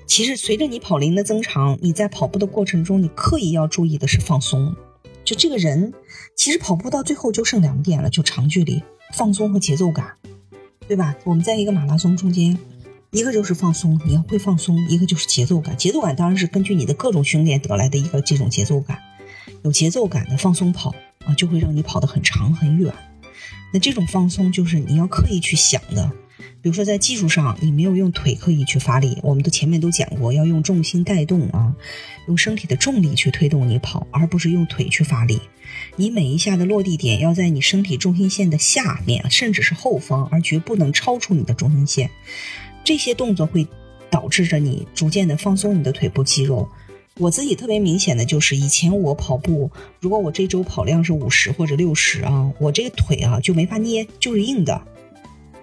[0.06, 4.74] 其实随着你跑龄的增长，你在跑步的过程中，你刻意要注意的是放松。
[5.22, 5.92] 就这个人，
[6.34, 8.82] 其实跑步到最后就剩两点了，就长距离
[9.14, 10.16] 放松和节奏感，
[10.88, 11.14] 对吧？
[11.24, 12.58] 我们在一个马拉松中间，
[13.10, 15.76] 一个就是放松，你要会放松；一个就是节奏感。
[15.76, 18.98] 节奏感当然是根据你的各种训练得来的一个这种节奏感。
[19.62, 20.94] 有节奏感的放松跑
[21.26, 22.92] 啊，就会让你跑得很长很远。
[23.72, 26.10] 那这种放松就是你要刻意去想的。
[26.60, 31.74] 比如说，在技术上，你没有用腿刻意去发力，我们都前面都讲过，要用重心带动啊，
[32.28, 35.40] 用身体的重力去推动你跑，而不是用腿去发力。
[35.96, 42.10] 你每一下的落地点要在你身体中心线的下面，甚至是后方，而绝不能超出你的中心线。
[42.84, 43.66] 这些动作会
[44.10, 46.68] 导致着你逐渐的放松你的腿部肌肉。
[47.18, 54.82] 我自己特别明显的就是，以前我跑步，如果我这周跑量是五十或者六十啊，我这个腿啊就没法捏，就是硬的。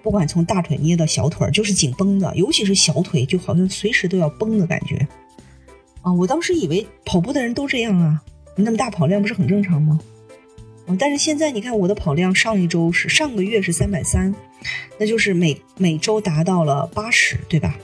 [0.01, 5.07] 不管从大腿捏到小腿，就是紧绷的，尤其是小腿，就好像随时都要崩的感觉。
[6.01, 8.21] 啊，我当时以为跑步的人都这样啊，
[8.55, 9.99] 那么大跑量不是很正常吗？
[10.87, 14.33] 啊，但是现在你看我的跑量，上一周是上个月是三百三，
[14.97, 17.77] 那就是每每周达到了八十，对吧？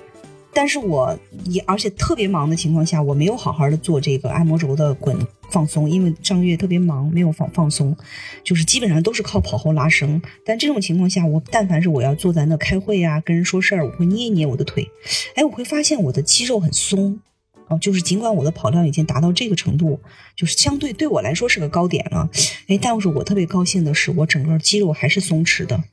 [0.56, 5.15] 但是我也而且特别忙的情况下，我没有好好的做这个按摩轴的滚
[5.52, 7.96] 放松，因为上个月特别忙，没有放放松，
[8.44, 10.22] 就是基本上都是靠跑后拉伸。
[10.46, 14.89] 但这种情况下，我但凡是我要坐在那开会呀，跟人说事儿，我会捏一捏我的腿，
[15.36, 17.20] 哎，我会发现我的肌肉很松。
[17.68, 20.00] 哦，就是尽管我的跑量已经达到这个程度，
[20.36, 22.30] 就是相对对我来说是个高点了，
[22.68, 25.84] 哎，但是我特别高兴的是，我整个肌肉还是松弛的，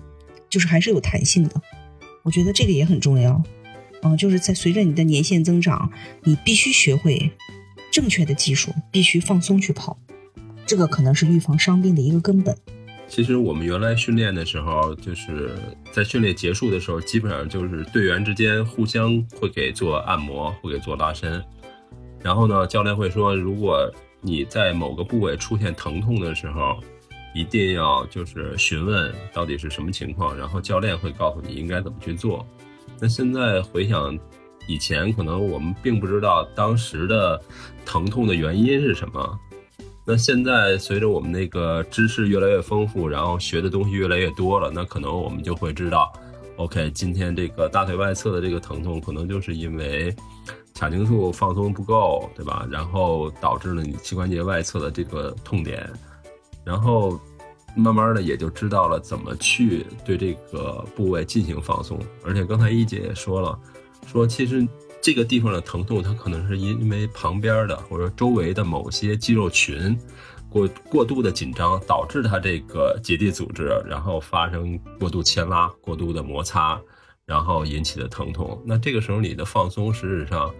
[0.50, 1.62] 就是还是有弹性的。
[2.24, 3.42] 我觉得这个也很重要，
[4.02, 5.90] 嗯，就是在随着你的年限增长，
[6.24, 7.30] 你必须学会
[7.90, 9.96] 正确的技术，必须放松去跑，
[10.66, 12.56] 这个可能是预防伤病的一个根本。
[13.08, 15.54] 其实我们原来训练的时候，就是
[15.92, 21.44] 在训练结束的时候，基本上就是队员之间互相会给做按摩，会给做拉伸。
[22.22, 26.78] 然后呢，教练会说，如果你在某个部位出现疼痛的时候，
[27.34, 32.46] 一定要就是询问到底是什么情况，然后教练会告诉你应该怎么去做。
[33.02, 34.16] 那现在回想
[34.68, 37.42] 以前，可能我们并不知道当时的
[37.84, 39.38] 疼痛的原因是什么。
[40.06, 46.12] 那现在随着我们那个知识越来越丰富，然后学的东西越来越多了，那可能我们就会知道
[46.58, 50.14] ，OK，今天这个大腿外侧的这个疼痛，可能就是因为。
[50.74, 52.66] 髂胫束放松不够，对吧？
[52.68, 55.88] 然后导致了你膝关节外侧的这个痛点，
[56.64, 57.20] 然后
[57.74, 61.98] 慢慢的也就知道了怎么去对这个部位进行放松。
[62.24, 63.58] 而且刚才一姐也说了，
[64.06, 64.66] 说其实
[65.00, 69.98] 这个地方的疼痛，它可能是因为旁边的或者周围的某些肌肉群
[70.48, 76.80] 过过度的紧张，导致它这个结缔组织然后发生过度牵拉、过度的摩擦。
[77.24, 80.52] 然后引起的疼痛，那这个时候你的放松，实质上，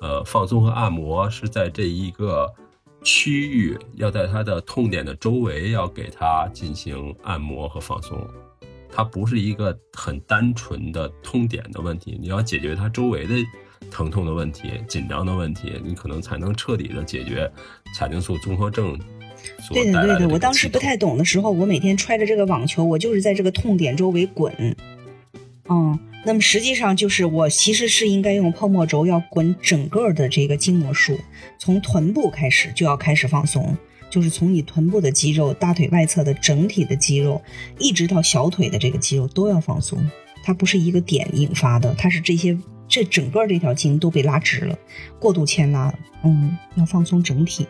[0.00, 2.50] 呃，放松和按摩是在这一个
[3.04, 8.18] 区域，要在它的痛点的周围，要给它进行按摩和放松。
[8.90, 13.34] 它不是一个很单纯的痛点的问题，你要解决它周围的
[13.90, 17.50] 疼痛的问题、紧张的问题，你可能才能彻底的解决
[17.94, 18.98] 髂胫束综合症。
[19.70, 20.28] 对的，对的。
[20.28, 24.74] 我当时不太懂的时候，我每天揣着这个网球，我就是在这个痛点周围滚。
[25.68, 31.18] 嗯，那么实际上就是我其实是应该用泡沫轴要滚整个的这个筋膜束，
[31.58, 33.76] 从臀部开始就要开始放松，
[34.08, 37.42] 就是从你臀部的肌肉、大腿外侧的整体的肌肉，
[37.78, 39.98] 一直到小腿的这个肌肉都要放松。
[40.42, 42.56] 它不是一个点引发的，它是这些
[42.88, 44.78] 这整个这条筋都被拉直了，
[45.18, 45.92] 过度牵拉，
[46.24, 47.66] 嗯，要放松整体。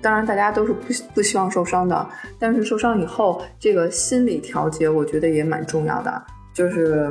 [0.00, 2.08] 当然，大家都是不不希望受伤的，
[2.38, 6.24] 但是受伤以后，这个心理调节我觉得也蛮重要的。
[6.52, 7.10] 就是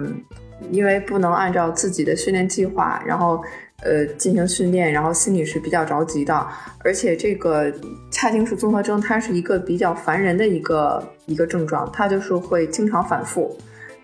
[0.72, 3.44] 因为不能按照自己的训练计划，然后
[3.82, 6.48] 呃进行训练，然后心里是比较着急的。
[6.84, 7.72] 而且这个
[8.12, 13.58] 髂胫束综合征它是一个比较烦人的一个一个症状，它就是会经常反复。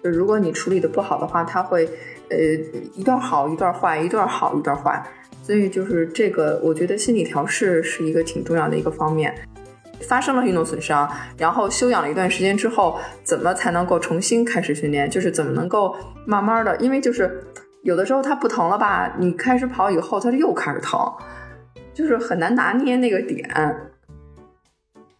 [0.03, 1.85] 就如果你处理的不好的话，它会
[2.29, 2.37] 呃
[2.95, 5.03] 一段好一段坏，一段好一段坏。
[5.41, 9.33] 所以就是这个，我觉得心理调试是一个挺重要的一个方面。
[10.01, 15.09] 发生了运动损伤，然后休养了一段时间之后，怎么才能够重新开始训练？
[15.09, 17.43] 就是怎么能够慢慢的，因为就是
[17.83, 20.99] 有的时候它不疼了吧，你开始跑以后，它就又开始疼，
[21.93, 23.47] 就是很难拿捏那个点。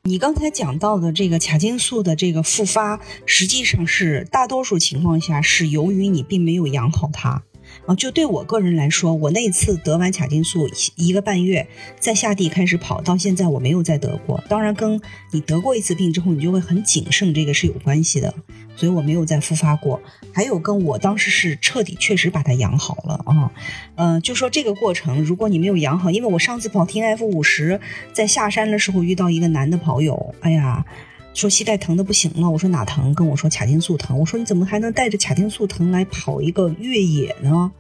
[0.04, 7.44] 你刚才讲到的这个髂胫束的这个复发，实际上是大多数情况下是由于你并没有养好它。
[7.86, 11.68] 啊，就对我个人来说，我那次得完髂胫束一个半月，
[12.00, 14.44] 再下地开始跑，到现在我没有再得过。
[14.48, 15.02] 当然，跟
[15.32, 18.34] 你得过一次病之后，你就会很谨慎，这个是有关系的。
[18.76, 20.02] 所以我没有再复发过。
[20.34, 23.52] 还有，跟我当时是彻底确实把它养好了啊。
[23.96, 27.80] 嗯，就说这个过程，如果你没有养好，因为我上次跑 T F 五十，
[28.14, 30.86] 在下山的时候遇到一个男的跑友，哎呀。
[31.34, 33.14] 说膝盖疼的不行了，我说哪疼？
[33.14, 34.20] 跟我说髂胫束疼。
[34.20, 37.72] 我说你怎么还能带着髂胫束疼来跑一个越野呢？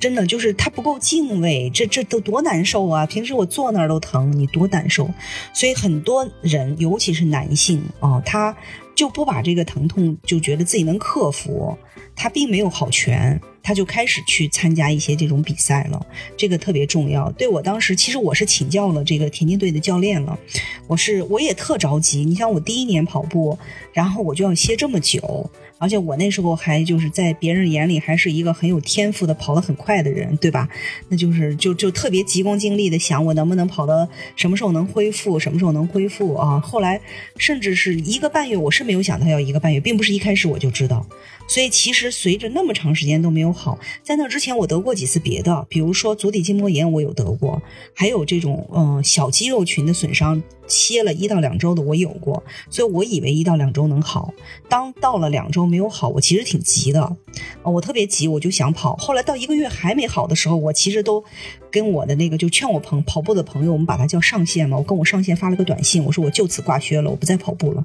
[0.00, 3.06] 真的就是他不够敬畏，这这都多难受啊！
[3.06, 5.08] 平时我坐那儿都疼，你多难受。
[5.54, 8.54] 所以很多人，尤其是男性啊，他
[8.96, 11.78] 就不把这个疼痛就觉得自己能克服，
[12.16, 13.40] 他并没有好全。
[13.64, 17.30] 他就开始去参加一些这种比赛了，这个特别重要。
[17.32, 20.38] 对我当时，其实我是请教了这个田径队的教练了，
[20.86, 22.24] 我是我也特着急。
[22.26, 23.58] 你像我第一年跑步，
[23.94, 25.50] 然后我就要歇这么久。
[25.76, 30.68] 而且我那时候还就是在别人眼里还是一个很有天赋的跑得很快的人，对吧？
[31.08, 36.60] 那就是就就特别急功近利的想我能不能跑到什么时候能恢复，什么时候能恢复啊？
[36.60, 36.98] 后来
[37.36, 41.04] 甚至是一个半月，我是没有想到要一个半月，并不是一开始我就知道。
[41.46, 47.62] 所以其实随着那么长时间都没有好，在那之前我得过几次别的，比如说足底筋膜炎我有得过，
[47.94, 50.42] 还有这种嗯小肌肉群的损伤。
[50.66, 54.32] 歇了一到两周的我有过，所以我以为一到两周能好。
[54.68, 57.16] 当到了两周没有好，我其实挺急的，
[57.62, 58.96] 我特别急，我就想跑。
[58.96, 61.22] 后来到一个月还没好的时候，我其实都
[61.70, 67.84] 跟我的那个就劝我朋跑步的朋友，我们把它叫上线嘛，我跟我上线发了个短信，我说我就此挂靴了，我不再跑步了。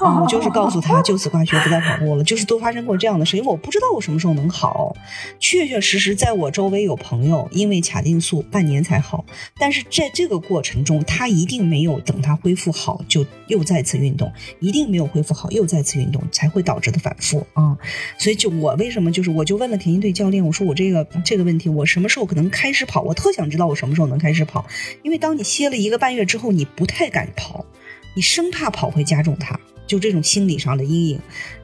[0.00, 2.24] 我就是告诉他就此挂靴，不再跑步了。
[2.24, 4.94] 就是都发生过这样的事，因为我不知道我什么时候能好。
[5.38, 9.24] 确确实实在我周围有朋友因为卡定素半年才好，
[9.58, 17.76] 但是在这个过程中，他一定没有等他恢复好就又再次运动，一定没有恢复好又再次运动，才会导致的反复啊。
[18.16, 23.02] 所以就我为什么就是我就问了田径队教练，我说我这个这个问题，我什么时候可能开始跑？
[23.02, 24.64] 我特想知道我什么时候能开始跑，
[25.02, 27.66] 因为当你歇了一个半月之后，你不太敢跑，
[28.14, 29.60] 你生怕跑会加重它。
[29.86, 31.20] 就这种心理上的阴影，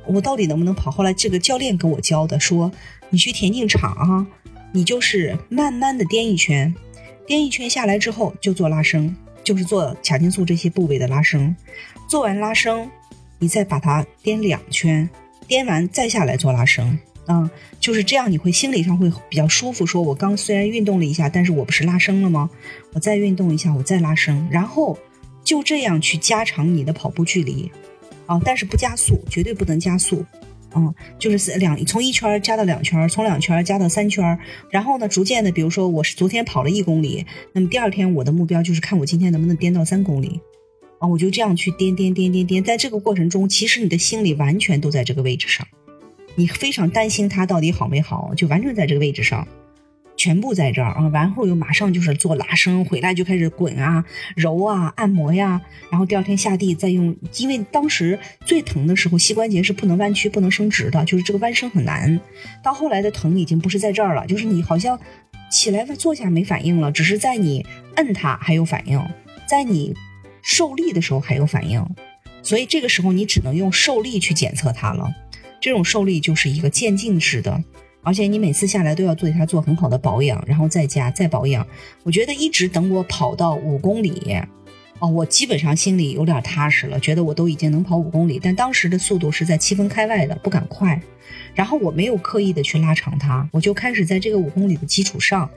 [0.07, 0.93] 我到底能不能跑？
[0.93, 2.71] 后来这个教练给我教的，说
[3.11, 4.25] 你去田径场啊，
[4.71, 6.73] 你就是慢慢的颠一圈，
[7.27, 11.55] 颠一圈下来之后就做拉伸，就是做髂胫束这些部位的拉伸。
[12.09, 12.91] 做完拉伸，
[13.39, 15.09] 你再把它颠两圈，
[15.47, 19.87] 颠完再下来做拉伸啊，就是这样，你会心理上会比较舒服。
[19.87, 22.51] 说我刚虽然运动了一下，但是我不是拉伸了吗？
[22.93, 24.99] 我再运动一下，我再拉伸，然后
[25.43, 27.71] 就这样去加长你的跑步距离。
[28.27, 30.25] 啊，但是不加速，绝对不能加速。
[30.75, 34.39] 嗯，就是两从一圈加到两圈，从两圈加到三圈，
[34.71, 40.41] 然后呢，逐渐的，比如说我是昨天跑了一公里，那么第二天我的目标就是看我今天能不能颠到三公里。
[40.99, 45.67] 啊，我就这样去颠颠颠颠颠，在这个过程中，其实你的心里完全都在这个位置上，
[46.37, 49.47] 你非常担心它到底好没好，就完全在这个位置上。
[50.23, 54.05] 全部在这儿啊，完后又马上就是做拉伸，回来就开始滚啊、
[54.37, 55.61] 揉啊、按摩呀，
[55.91, 58.17] 然后第二天下地再用，因为当时
[58.47, 62.21] 最疼的时候，膝关节是不能弯曲、不能伸直的，就是这个弯伸很难。
[62.63, 64.97] 到后来的疼已经不是在这儿了，就是你好像
[65.51, 67.67] 起来坐下没反应了，只是在你
[67.97, 69.05] 摁它还有反应，
[69.49, 69.93] 在你
[70.41, 71.85] 受力的时候还有反应，
[72.45, 75.13] 所以这个时候你只能用受力去检测它了。
[75.61, 77.65] 这种受力就是一个渐进式的。
[78.03, 81.67] 而且你每次下来都要对它做很好的保养，然后再加再保养。
[82.03, 84.37] 我觉得一直等我跑到五公里，
[84.99, 88.41] 哦，我基本上心里有点踏实了，觉得我都已经能跑五公里。
[88.43, 91.01] 但当时的速度是在七分开外的，不敢快。
[91.55, 95.49] 然后我没有刻意的去拉长它，我就开始在这个五公里的基础上，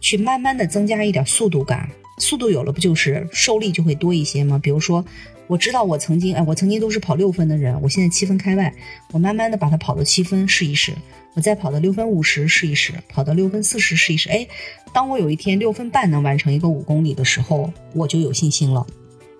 [0.00, 1.88] 去慢慢的增加一点速度感。
[2.18, 4.58] 速度有了，不就是受力就会多一些吗？
[4.62, 5.04] 比如说。
[5.48, 8.72] 我知道我曾经，哎，我曾经都是跑六分的人，我现在七分开外，
[9.12, 10.92] 我慢慢的把它跑到七分试一试，
[11.34, 14.46] 我再跑到六分五十试一试，跑到六分四十试一试，哎，
[14.92, 18.86] 当我有一天六分半能完成一个五公里的时候，我就有信心了，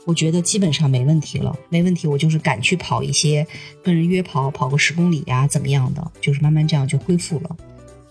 [0.07, 3.47] 我觉得基本上没问题了，没问题，我就是敢去跑一些，
[3.83, 7.57] 跟人约跑跑个十公里呀，怎么样的，就是慢慢这样就恢复了。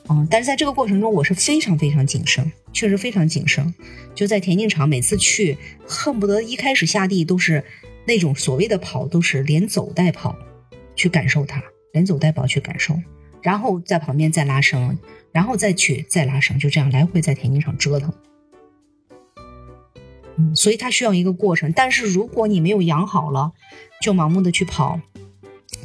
[0.10, 3.74] 嗯，但是在这个过程中，我是非常非常谨慎，确实非常谨慎。
[4.16, 7.62] 就在田径场，每次去，恨不得一开始下地都是
[8.08, 10.36] 那种所谓的跑，都是连走带跑，
[10.96, 12.98] 去感受它，连走带跑去感受，
[13.42, 14.98] 然后在旁边再拉伸，
[15.34, 18.14] 然后再去再拉伸，就这样来回在田径场折腾。
[20.38, 21.74] 嗯，所以它需要一个过程。
[21.74, 23.52] 但是如果你没有养好了，
[24.02, 25.02] 就盲目的去跑。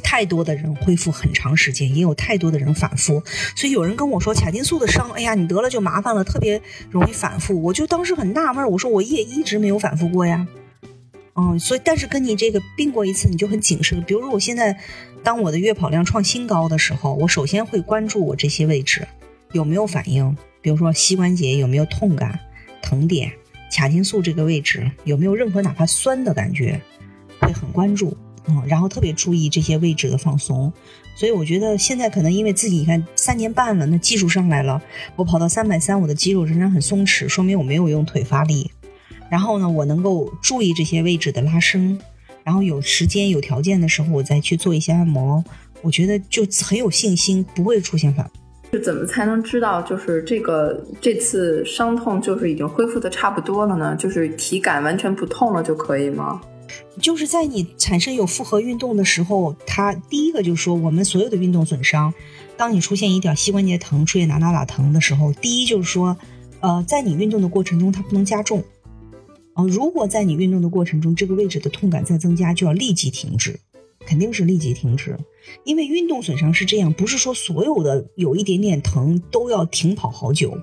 [0.04, 3.22] 太多的人恢复很长时间，也有太多的人反复，
[3.56, 6.60] 所以有人跟我说卡丁素的伤，哎呀，你得了就麻烦了，特别
[6.90, 7.62] 容易反复。
[7.62, 10.46] 我就当时很纳闷，我说我也一直没有反复过呀，
[11.34, 14.02] 嗯，所以但是跟你这个病过一次，你就很谨慎。
[14.04, 14.78] 比如说我现在
[15.22, 19.06] 当我的月跑量创新高的时候，我首先会关注我这些位置
[19.52, 22.38] 有没有反应，比如说膝关节有没有痛感、
[22.82, 23.32] 疼点，
[23.74, 26.80] 卡筋素这个位置有没有任何哪怕酸的感觉，
[27.40, 28.16] 会很关注。
[28.48, 30.72] 嗯，然后特别注意这些位置的放松，
[31.14, 34.82] 所以我觉得现在可能因为自己你看三年半了，那技术上来了，
[35.14, 38.70] 我跑到三百三，我的肌肉仍然很松弛，说明我没有用腿发力。
[39.32, 41.98] 然后呢，我能够注意这些位置的拉伸，
[42.44, 45.42] 然后有时间有条件的时候，我再去做一些按摩，
[45.80, 48.30] 我觉得就很有信心，不会出现反。
[48.74, 53.96] 是怎么才能知道就是这个这次伤痛就是已经恢复的差不多了呢？
[53.96, 56.38] 就是体感完全不痛了就可以吗？
[57.00, 62.12] 就是在你产生有复合运动的时候，它第一个就是说，我们所有的运动损伤，
[62.58, 66.14] 当你出现一点膝关节疼、出现哪哪哪疼的时候，第一就是说，
[66.60, 68.62] 呃，在你运动的过程中它不能加重，
[69.54, 73.58] 啊，如果在你运动的过程中这个位置的痛感在增加，就要立即停止，
[74.06, 75.18] 肯定是立即停止，
[75.64, 80.58] 因为运动损伤是这样，不是说所有的有一点点疼都要停跑好久，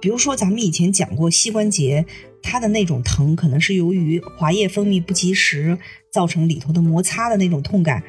[0.00, 2.06] 比如说咱们以前讲过膝关节。
[2.42, 5.76] 它的那种疼，可能是由于滑液分泌不及时
[6.10, 8.02] 造成里头的摩擦的那种痛感。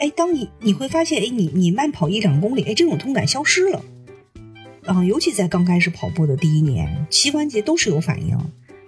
[0.00, 3.84] 哎，当你你会发现，哎，你你慢跑一两公里，哎，这种痛感消失了。
[4.86, 8.36] 啊，尤其在刚开始跑步的第一年，膝关节都是有反应，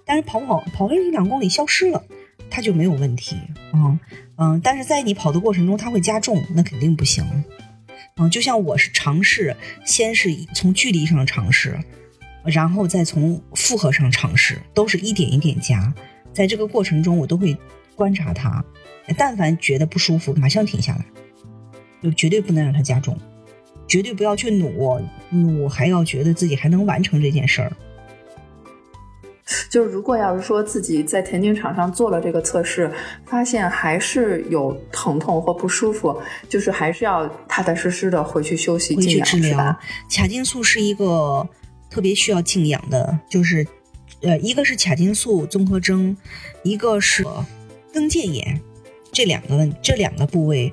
[0.08, 2.02] 但是跑跑跑个一两公里消失了，
[2.48, 3.36] 它就没有问题。
[3.74, 4.00] 嗯
[4.36, 7.24] 嗯，但是在你跑的过程中，它会加重，那肯定不行。
[8.16, 9.54] 嗯，就像我是尝试，
[9.84, 11.78] 先是从距离上尝试，
[12.42, 15.92] 然后再从负荷上尝试，都是一点一点加。
[16.32, 17.54] 在这个过程中，我都会
[17.94, 18.64] 观察它，
[19.18, 21.04] 但凡觉得不舒服，马上停下来，
[22.02, 23.18] 就绝对不能让它加重，
[23.86, 25.00] 绝对不要去努
[25.30, 27.72] 努，还要觉得自己还能完成这件事儿。
[29.70, 32.90] 就是如果要是说自己在田径场上做了这个测试，
[33.24, 39.56] 发现还是有疼痛或不舒服，就是还是要踏踏实实的回去休息、回去治疗。
[39.56, 39.78] 吧？
[40.10, 41.48] 髂胫束是一个
[41.90, 43.66] 特别需要静养的，就是
[44.20, 46.14] 呃，一个是髂胫素综合征，
[46.62, 47.24] 一个是
[47.92, 48.60] 跟腱炎，
[49.12, 50.70] 这两个问这两个部位，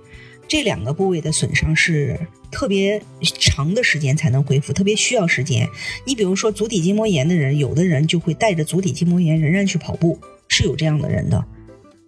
[0.47, 2.19] 这两个部位的损伤是。
[2.55, 5.67] 特别长的时间才能恢复，特别需要时间。
[6.05, 11.45] 你比如说足底筋膜炎的人，有的人就会带着足底筋膜炎仍然去跑步，是有这样的人的。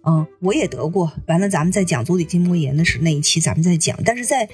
[0.06, 1.12] 嗯，我也得过。
[1.26, 4.00] 完了，咱们在讲足底筋膜炎的时那一期，咱们再讲。
[4.06, 4.48] 但是在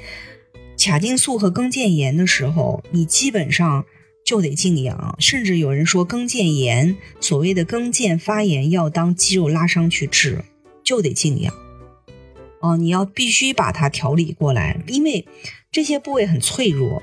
[0.77, 3.85] 髂胫束和跟腱炎的时候，你基本上
[4.27, 10.45] 就得静养，甚至有人说跟腱炎，所谓的跟腱发炎要当肌肉拉伤去治，
[10.83, 11.55] 就得静养。
[12.61, 15.25] 哦，你要必须把它调理过来，因为。
[15.75, 17.03] 这些部位很脆弱，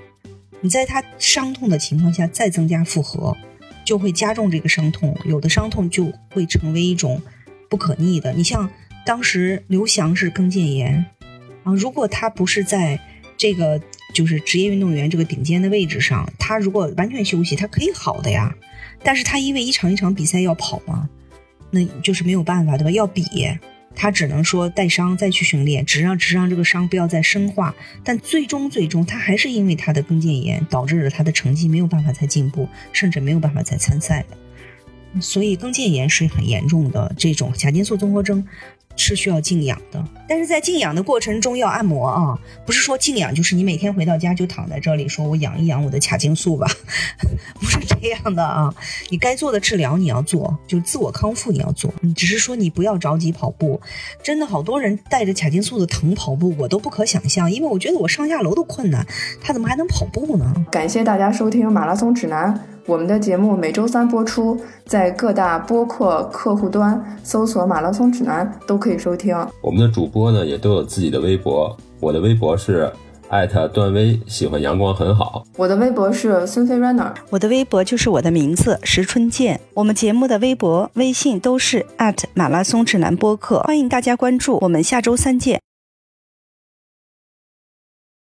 [0.61, 3.35] 你在它伤痛的情况下再增加负荷，
[3.83, 5.13] 就会加重这个伤痛。
[5.25, 7.21] 有的伤痛就会成为一种
[7.67, 8.31] 不可逆的。
[8.31, 8.71] 你像
[9.05, 11.05] 当时刘翔是跟腱炎
[11.65, 12.97] 啊，如果他不是在
[13.35, 13.81] 这个
[14.13, 18.55] 就是职业运动员这个顶尖的位置上，他如果完全休息，他可以好的呀。
[19.03, 21.09] 但是他因为一场一场比赛要跑嘛，
[21.71, 22.91] 那就是没有办法，对吧？
[22.91, 23.25] 要比。
[23.95, 27.75] 他只能说带伤再去训练，只让只让这个伤不要再深化。
[28.03, 34.25] 但最终最终，他还是因为他的跟腱炎导致了他的成绩没有办法再进步，甚至没有办法再参赛
[35.19, 38.47] 所以跟腱炎是很严重的这种髂胫束综合征。
[38.95, 46.67] 是需要静养的，但是在静养的过程中要按摩啊，不是说静养就是你每天回到家就躺在这里说我养一养我的髂胫束吧，
[47.59, 48.73] 不是这样的啊，
[49.09, 53.79] 你该做的治疗你要做，就自我康复你要做，你只是说你不要着急跑步，
[54.21, 59.05] 真的好多人带着髂胫束的疼跑步，我都不可想象，因为我觉得我上下楼都困难，
[59.41, 60.53] 他怎么还能跑步呢？
[60.71, 62.67] 感谢大家收听马拉松指南。
[62.85, 69.35] 我们的节目每周三播出，在各大播客客户端搜索“马拉松指南”都可以收听。
[69.61, 72.91] 我们的主播呢也都有自己的微博，我的微博是
[73.29, 75.43] 艾特段威，喜欢阳光很好。
[75.55, 79.61] 我的微博是孙飞 runner，我的微博就是我的名字石春健。
[79.73, 84.57] 我们节目的微博、微信都是艾特马拉松指南播客，欢迎大家关注。
[84.61, 85.61] 我们下周三见。